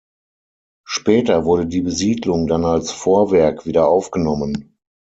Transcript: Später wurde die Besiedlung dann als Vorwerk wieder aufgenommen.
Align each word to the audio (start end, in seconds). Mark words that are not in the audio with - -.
Später 0.83 1.45
wurde 1.45 1.67
die 1.67 1.83
Besiedlung 1.83 2.47
dann 2.47 2.65
als 2.65 2.89
Vorwerk 2.89 3.67
wieder 3.67 3.87
aufgenommen. 3.87 4.75